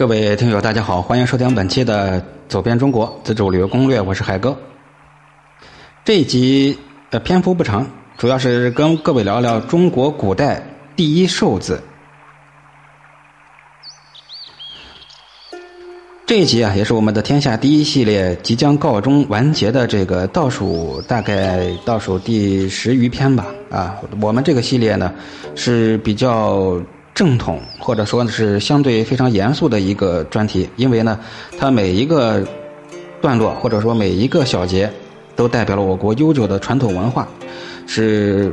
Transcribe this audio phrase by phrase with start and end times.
[0.00, 4.56] 各位听友，大家好，欢迎收听本期的《走遍中国自助旅游攻略》，我是海哥。
[6.06, 6.78] 这一集
[7.10, 10.62] 呃篇幅不长，主要是跟各位聊聊中国古代
[10.96, 11.78] 第一寿字。
[16.24, 23.44] 这一集啊，也是我们的天下第一系列即将告终完结的这个倒数，大概倒数第十余篇吧。
[23.70, 25.12] 啊，我们这个系列呢
[25.54, 26.80] 是比较
[27.20, 31.20] 正统，或者说是相对非常严肃的一个专题，因为呢，
[31.58, 32.42] 它每一个
[33.20, 34.90] 段落或者说每一个小节
[35.36, 37.28] 都代表了我国悠久的传统文化，
[37.86, 38.50] 是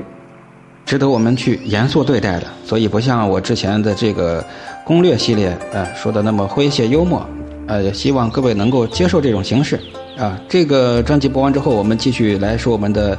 [0.85, 2.47] 值得我们去严肃对待的。
[2.65, 4.43] 所以不像我之前的这个
[4.83, 7.25] 攻略系列，呃，说的那么诙谐幽默。
[7.67, 9.79] 呃，希望各位能够接受这种形式
[10.17, 10.37] 啊。
[10.49, 13.17] 这个专辑播完之后，我们继续来说我们的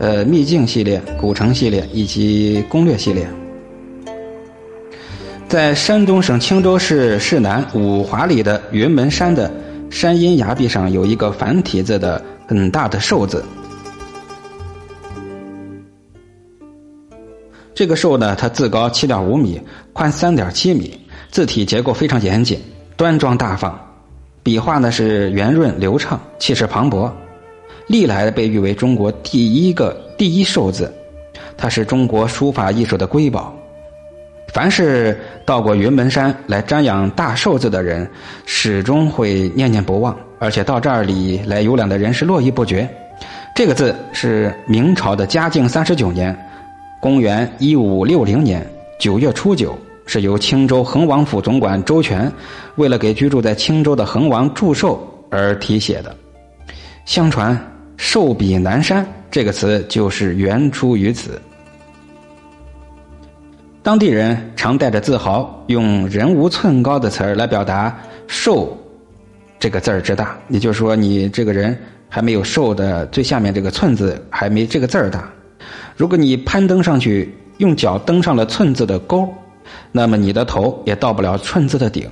[0.00, 3.24] 呃秘境系列、古城系列以及攻略系列。
[5.52, 9.52] 在山东省青州市市南五华里的云门山的
[9.90, 13.44] 山阴崖壁上，有一个繁体字的很大的寿字。
[17.74, 19.60] 这个寿呢，它字高七点五米，
[19.92, 20.98] 宽三点七米，
[21.30, 22.58] 字体结构非常严谨。
[22.96, 23.78] 端庄大方，
[24.42, 27.12] 笔画呢是圆润流畅，气势磅礴，
[27.86, 30.90] 历来被誉为中国第一个第一寿字，
[31.58, 33.54] 它是中国书法艺术的瑰宝。
[34.52, 38.08] 凡是到过云门山来瞻仰大寿字的人，
[38.44, 42.88] 始终会念念不忘，而且到这里来游览的人是络绎不绝。
[43.54, 46.36] 这个字是明朝的嘉靖三十九年，
[47.00, 48.66] 公元一五六零年
[48.98, 49.76] 九月初九。
[50.04, 52.30] 是由青州恒王府总管周全，
[52.74, 55.00] 为了给居住在青州的恒王祝寿
[55.30, 56.14] 而题写的。
[57.04, 57.56] 相传
[57.96, 61.40] “寿比南山”这个词就是源出于此。
[63.82, 67.92] 当地人常带着自豪，用“人无寸高”的词儿来表达
[68.28, 68.78] “寿”
[69.58, 70.38] 这个字儿之大。
[70.48, 71.76] 也就是说，你这个人
[72.08, 75.28] 还没有“寿”的最下面这个“寸”字还没这个字儿大。
[75.96, 79.28] 如果你攀登上去，用脚登上了“寸”字的沟。
[79.90, 82.08] 那么你的头也到不了寸字的顶。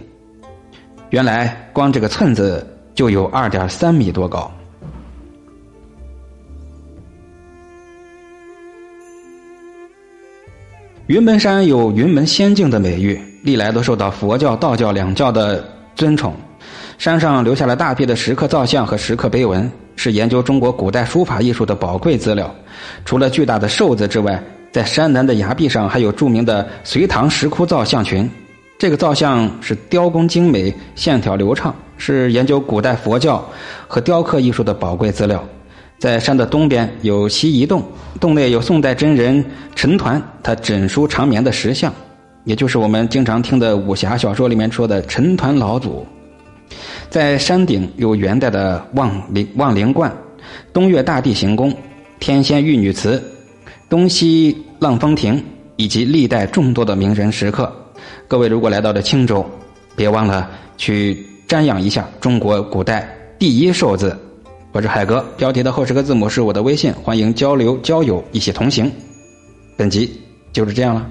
[1.10, 4.50] 原来光这个寸字就有二点三米多高。
[11.10, 16.32] 云门山有云门仙境的美誉，历来都受到佛教、道教两教的尊崇。
[16.98, 22.48] 山上留下了大批的石刻造像和石刻碑文，是研究中国古代书法艺术的宝贵资料。
[23.04, 28.30] 除了巨大的寿字之外，在山南的崖壁上，还有著名的隋唐石窟造像群。
[28.78, 33.44] 这个造像是雕工精美、线条流畅，是研究古代佛教
[33.88, 35.44] 和雕刻艺术的宝贵资料。
[36.00, 37.84] 在山的东边有西夷洞，
[38.18, 39.44] 洞内有宋代真人
[39.76, 41.92] 陈抟他枕书长眠的石像，
[42.44, 46.06] 也就是我们经常听的武侠小说里面说的陈抟老祖。
[47.10, 50.10] 在山顶有元代的望灵望灵观、
[50.72, 51.70] 东岳大帝行宫、
[52.18, 53.22] 天仙玉女祠。
[53.90, 55.44] 东西浪风亭
[55.76, 57.70] 以及历代众多的名人石刻，
[58.26, 59.44] 各位如果来到了青州，
[59.94, 63.06] 别忘了去瞻仰一下中国古代
[63.38, 64.16] 第一寿字。
[64.72, 68.90] 我是海哥，标题的后十个字母是我的微信，欢迎交流交友，一起同行。
[69.76, 70.20] 本集
[70.52, 71.10] 就是这样了。